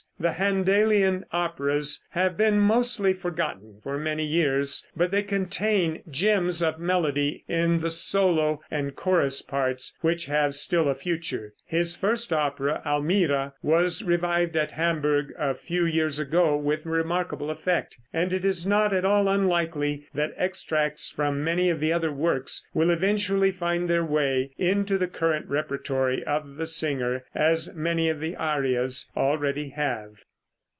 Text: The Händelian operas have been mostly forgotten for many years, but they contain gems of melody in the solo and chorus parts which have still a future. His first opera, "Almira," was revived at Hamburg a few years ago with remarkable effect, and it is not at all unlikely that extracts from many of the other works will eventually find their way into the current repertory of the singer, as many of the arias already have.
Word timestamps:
The 0.19 0.33
Händelian 0.33 1.23
operas 1.31 2.05
have 2.11 2.37
been 2.37 2.59
mostly 2.59 3.11
forgotten 3.11 3.79
for 3.81 3.97
many 3.97 4.23
years, 4.23 4.85
but 4.95 5.09
they 5.09 5.23
contain 5.23 6.03
gems 6.07 6.61
of 6.61 6.77
melody 6.77 7.43
in 7.47 7.81
the 7.81 7.89
solo 7.89 8.61
and 8.69 8.95
chorus 8.95 9.41
parts 9.41 9.93
which 10.01 10.27
have 10.27 10.53
still 10.53 10.87
a 10.87 10.93
future. 10.93 11.55
His 11.65 11.95
first 11.95 12.31
opera, 12.31 12.83
"Almira," 12.85 13.53
was 13.63 14.03
revived 14.03 14.55
at 14.55 14.73
Hamburg 14.73 15.33
a 15.39 15.55
few 15.55 15.87
years 15.87 16.19
ago 16.19 16.55
with 16.55 16.85
remarkable 16.85 17.49
effect, 17.49 17.97
and 18.13 18.31
it 18.31 18.45
is 18.45 18.67
not 18.67 18.93
at 18.93 19.05
all 19.05 19.27
unlikely 19.27 20.05
that 20.13 20.33
extracts 20.37 21.09
from 21.09 21.43
many 21.43 21.67
of 21.71 21.79
the 21.79 21.91
other 21.91 22.11
works 22.11 22.67
will 22.75 22.91
eventually 22.91 23.51
find 23.51 23.89
their 23.89 24.05
way 24.05 24.51
into 24.59 24.99
the 24.99 25.07
current 25.07 25.47
repertory 25.47 26.23
of 26.25 26.57
the 26.57 26.67
singer, 26.67 27.23
as 27.33 27.73
many 27.75 28.07
of 28.07 28.19
the 28.19 28.35
arias 28.35 29.09
already 29.17 29.69
have. 29.69 30.09